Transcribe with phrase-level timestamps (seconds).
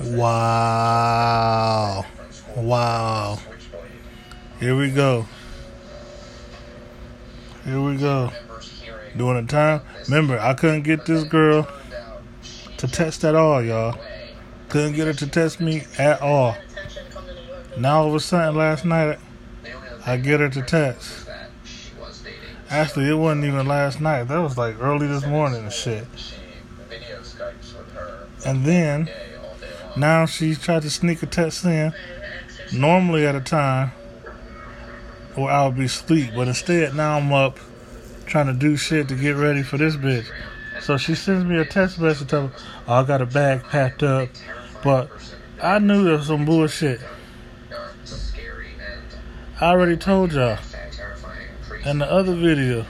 [0.00, 1.26] Wow.
[2.56, 3.38] Wow.
[4.60, 5.26] Here we go.
[7.64, 8.30] Here we go.
[9.16, 9.80] Doing the time.
[10.04, 11.68] Remember, I couldn't get this girl
[12.76, 13.98] to text at all, y'all.
[14.68, 16.56] Couldn't get her to text me at all.
[17.76, 19.18] Now all of a sudden last night
[20.06, 21.28] I get her to text.
[22.70, 24.24] Actually, it wasn't even last night.
[24.24, 26.06] That was like early this morning and shit.
[28.46, 29.10] And then
[29.96, 31.92] now she's tried to sneak a text in.
[32.72, 33.92] Normally at a time
[35.34, 37.58] where I would be asleep, but instead now I'm up
[38.26, 40.26] trying to do shit to get ready for this bitch.
[40.80, 42.54] So she sends me a text message telling me,
[42.86, 44.28] oh, I got a bag packed up.
[44.82, 45.10] But
[45.62, 47.00] I knew there was some bullshit.
[49.60, 50.58] I already told y'all
[51.84, 52.86] in the other video.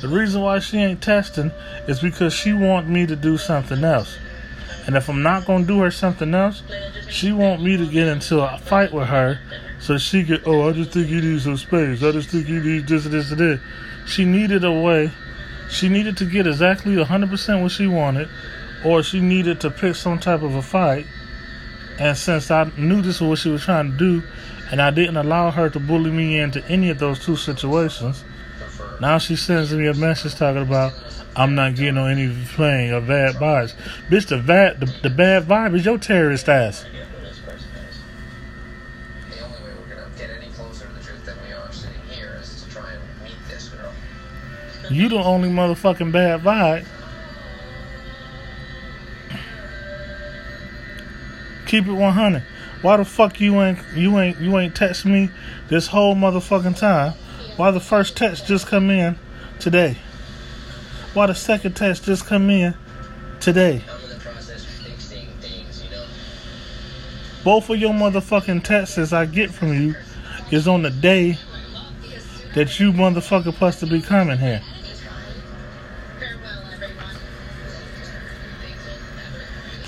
[0.00, 1.50] The reason why she ain't testing
[1.86, 4.16] is because she want me to do something else.
[4.88, 6.64] And if I'm not gonna do her something else,
[7.08, 9.38] she want me to get into a fight with her
[9.78, 12.02] so she could oh I just think you need some space.
[12.02, 13.60] I just think you need this and this and this.
[14.06, 15.12] She needed a way
[15.70, 18.28] she needed to get exactly 100% what she wanted,
[18.84, 21.06] or she needed to pick some type of a fight.
[21.98, 24.22] And since I knew this was what she was trying to do,
[24.70, 28.24] and I didn't allow her to bully me into any of those two situations,
[29.00, 30.92] now she sends me a message talking about
[31.38, 33.72] I'm not getting on any plane or bad vibes.
[34.08, 36.84] Bitch, the bad the, the bad vibe is your terrorist ass.
[44.90, 46.84] You the only motherfucking bad vibe.
[51.66, 52.42] Keep it 100.
[52.82, 55.30] Why the fuck you ain't you ain't you ain't text me
[55.68, 57.12] this whole motherfucking time?
[57.56, 59.16] Why the first text just come in
[59.60, 59.98] today?
[61.14, 62.74] Why the second text just come in
[63.40, 63.82] today?
[67.44, 69.94] Both of your motherfucking texts I get from you
[70.50, 71.38] is on the day
[72.54, 74.62] that you motherfucker supposed to be coming here.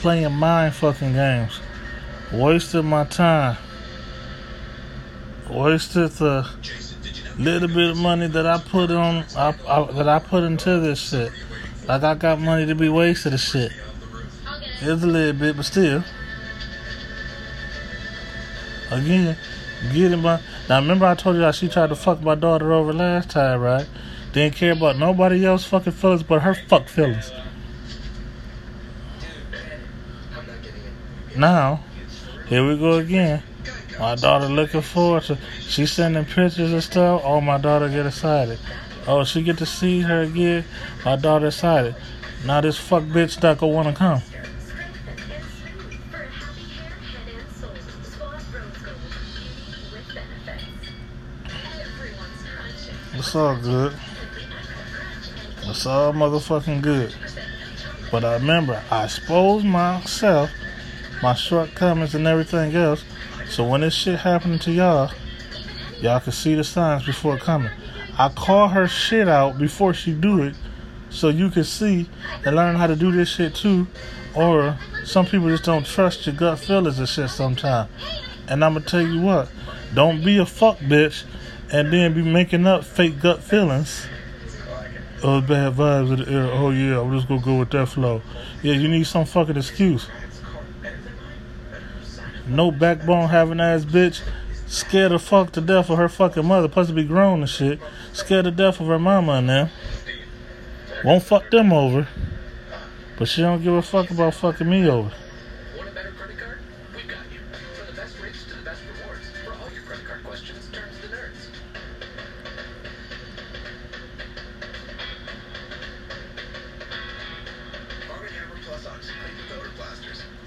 [0.00, 1.60] playing mind fucking games.
[2.32, 3.58] Wasted my time.
[5.50, 6.48] Wasted the
[7.40, 11.00] little bit of money that I put on I, I, that I put into this
[11.00, 11.32] shit.
[11.88, 13.72] Like I got money to be wasted of shit.
[14.82, 16.04] It's a little bit, but still.
[18.90, 19.36] Again,
[19.92, 20.80] getting my now.
[20.80, 23.88] Remember I told you how she tried to fuck my daughter over last time, right?
[24.32, 27.32] Didn't care about nobody else fucking feelings but her fuck feelings.
[31.36, 31.80] Now,
[32.48, 33.42] here we go again.
[33.98, 35.38] My daughter looking forward to.
[35.60, 37.22] She's sending pictures and stuff.
[37.24, 38.58] Oh, my daughter get excited.
[39.06, 40.64] Oh, she get to see her again.
[41.04, 41.94] My daughter excited.
[42.44, 44.22] Now this fuck bitch not gonna wanna come.
[53.14, 53.92] It's all good.
[55.64, 57.14] It's all motherfucking good.
[58.10, 60.50] But I remember, I exposed myself
[61.22, 63.04] my shortcomings and everything else.
[63.50, 65.10] So when this shit happening to y'all,
[66.00, 67.72] y'all can see the signs before coming.
[68.16, 70.54] I call her shit out before she do it,
[71.10, 72.08] so you can see
[72.44, 73.88] and learn how to do this shit too.
[74.36, 77.90] Or some people just don't trust your gut feelings and shit sometimes.
[78.46, 79.50] And I'm gonna tell you what,
[79.94, 81.24] don't be a fuck bitch
[81.72, 84.06] and then be making up fake gut feelings.
[85.24, 86.50] Oh, bad vibes in the air.
[86.52, 88.22] Oh yeah, I'm just gonna go with that flow.
[88.62, 90.08] Yeah, you need some fucking excuse
[92.50, 94.22] no backbone having ass bitch,
[94.66, 97.78] scared of fuck to death of her fucking mother, supposed to be grown and shit,
[98.12, 99.70] scared to death of her mama and them.
[101.04, 102.08] Won't fuck them over,
[103.18, 105.12] but she don't give a fuck about fucking me over.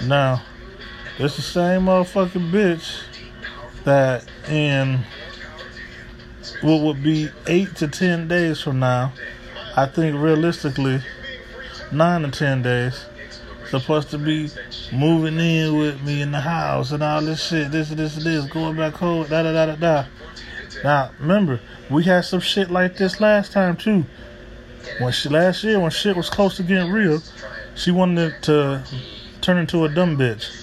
[0.06, 0.44] Now,
[1.20, 3.04] it's the same motherfucking bitch
[3.84, 5.00] that in
[6.62, 9.14] what would be eight to ten days from now,
[9.76, 11.02] I think realistically,
[11.92, 13.06] nine to ten days,
[13.70, 14.50] supposed to be
[14.92, 18.26] moving in with me in the house and all this shit, this and this and
[18.26, 20.06] this, going back home, da da da da da.
[20.84, 21.60] Now, remember,
[21.92, 24.04] we had some shit like this last time too.
[25.00, 27.22] When she last year, when shit was close to getting real,
[27.76, 28.84] she wanted to
[29.42, 30.63] turn into a dumb bitch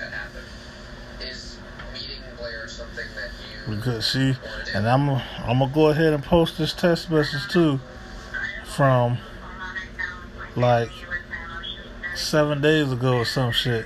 [3.75, 4.35] because she
[4.73, 7.79] and I'm I'm gonna go ahead and post this text message too
[8.65, 9.17] from
[10.55, 10.89] like
[12.15, 13.85] seven days ago or some shit.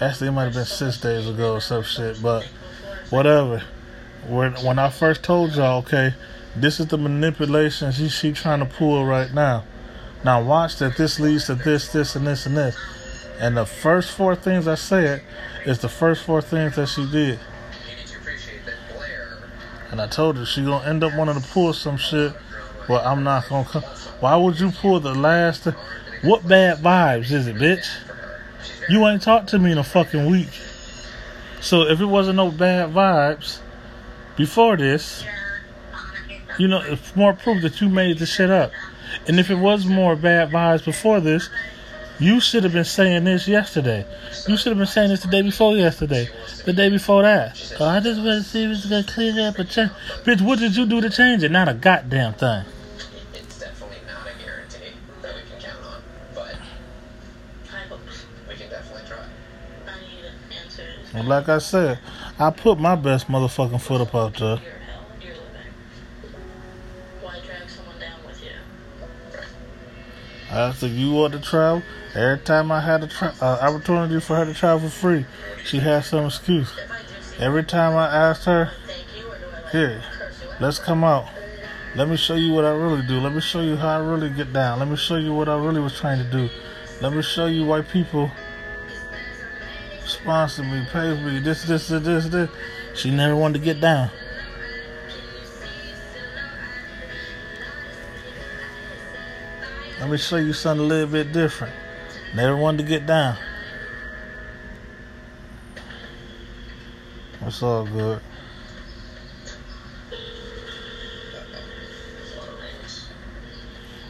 [0.00, 2.44] Actually, it might have been six days ago or some shit, but
[3.10, 3.62] whatever.
[4.26, 6.14] When when I first told y'all, okay,
[6.56, 9.64] this is the manipulation she she trying to pull right now.
[10.24, 12.76] Now watch that this leads to this, this, and this, and this.
[13.38, 15.22] And the first four things I said
[15.66, 17.38] is the first four things that she did.
[19.90, 22.32] And I told her she gonna end up wanting to pull some shit.
[22.88, 23.82] Well, I'm not gonna come.
[24.20, 25.66] Why would you pull the last?
[26.22, 27.86] What bad vibes is it, bitch?
[28.88, 30.48] You ain't talked to me in a fucking week.
[31.60, 33.60] So if it wasn't no bad vibes
[34.36, 35.24] before this,
[36.58, 38.70] you know, it's more proof that you made the shit up.
[39.26, 41.48] And if it was more bad vibes before this,
[42.18, 44.06] you should have been saying this yesterday.
[44.46, 46.28] You should have been saying this the day before yesterday,
[46.64, 47.74] the day before that.
[47.80, 49.90] Oh, I just want to see if it's gonna clear up a change.
[50.24, 51.50] Bitch, what did you do to change it?
[51.50, 52.64] Not a goddamn thing.
[53.34, 56.02] it's definitely not a guarantee that we can count on,
[56.34, 56.56] but
[58.48, 59.18] we can definitely try.
[59.86, 60.24] I need
[60.56, 61.14] answers.
[61.14, 61.98] And like I said,
[62.38, 64.58] I put my best motherfucking foot up out there.
[67.22, 68.50] Why drag someone down with you?
[70.56, 71.82] If you want to travel.
[72.14, 75.26] Every time I had a tra- uh, opportunity for her to travel for free,
[75.64, 76.72] she had some excuse.
[77.40, 78.70] Every time I asked her,
[79.72, 80.00] Here.
[80.60, 81.28] let's come out.
[81.96, 83.18] Let me show you what I really do.
[83.18, 84.78] Let me show you how I really get down.
[84.78, 86.48] Let me show you what I really was trying to do.
[87.00, 88.30] Let me show you why people
[90.06, 92.50] sponsor me, pay me, this, this, this, this, this.
[92.94, 94.08] She never wanted to get down.
[100.04, 101.72] Let me show you something a little bit different.
[102.34, 103.38] Never wanted to get down.
[107.40, 108.20] It's all good.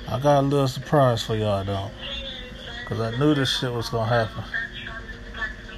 [0.09, 1.93] I got a little surprise for y'all though.
[2.87, 4.43] Cause I knew this shit was gonna happen.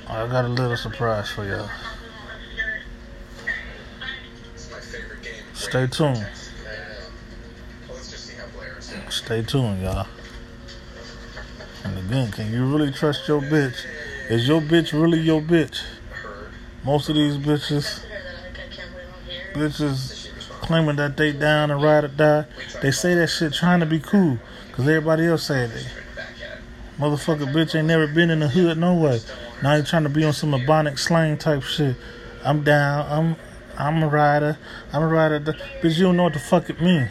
[0.09, 1.69] I got a little surprise for y'all.
[5.53, 6.27] Stay tuned.
[9.27, 10.07] Stay tuned, y'all.
[11.83, 13.75] And again, can you really trust your bitch?
[14.31, 15.83] Is your bitch really your bitch?
[16.85, 18.05] Most of these bitches,
[19.53, 20.29] bitches
[20.61, 22.45] claiming that they down and ride or die.
[22.81, 24.39] They say that shit trying to be cool.
[24.71, 25.65] Cause everybody else they.
[25.65, 25.89] It.
[26.97, 29.19] Motherfucker bitch ain't never been in the hood no way.
[29.61, 31.97] Now you trying to be on some ebonic slang type shit.
[32.45, 33.07] I'm down.
[33.11, 33.37] I'm
[33.77, 34.57] I'm a rider.
[34.93, 35.41] I'm a rider.
[35.41, 37.11] Bitch, you don't know what the fuck it mean.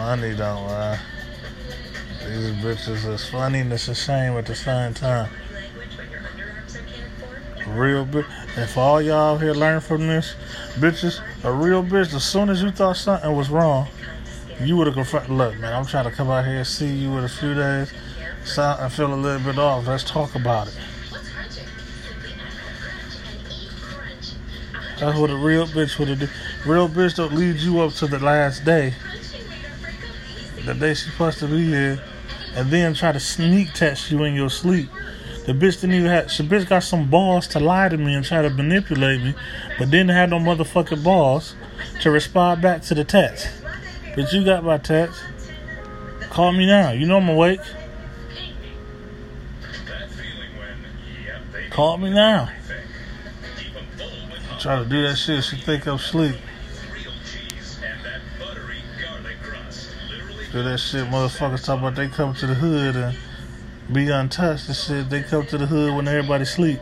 [0.00, 0.98] funny though, man.
[2.26, 5.30] These bitches is funny and it's a shame at the same time.
[7.68, 8.24] Real bitch.
[8.68, 10.36] For all y'all here learn from this,
[10.76, 13.88] bitches, a real bitch, as soon as you thought something was wrong,
[14.58, 15.32] you would have confronted.
[15.32, 17.92] Look, man, I'm trying to come out here and see you in a few days.
[18.56, 19.86] I feel a little bit off.
[19.86, 20.78] Let's talk about it.
[24.98, 26.30] That's what a real bitch would have did.
[26.66, 28.94] Real bitch don't lead you up to the last day,
[30.74, 32.02] the day she's supposed to be here,
[32.54, 34.88] and then try to sneak test you in your sleep.
[35.46, 36.26] The bitch didn't even have.
[36.28, 39.34] The bitch got some balls to lie to me and try to manipulate me,
[39.78, 41.54] but didn't have no motherfucking balls
[42.02, 43.48] to respond back to the text.
[44.14, 45.22] But you got my text.
[46.28, 46.92] Call me now.
[46.92, 47.60] You know I'm awake.
[51.70, 52.50] Call me now.
[54.58, 55.42] Try to do that shit.
[55.42, 56.36] She think I'm asleep.
[60.50, 63.16] Through that shit, motherfuckers talk about they come to the hood and
[63.92, 65.08] be untouched and shit.
[65.08, 66.80] They come to the hood when everybody sleep.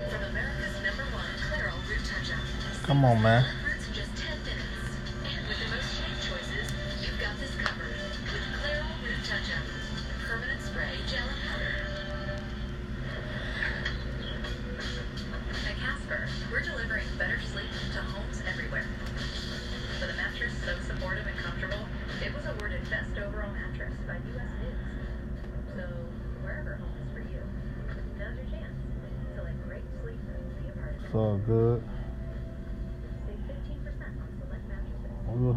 [2.85, 3.58] Come on, man.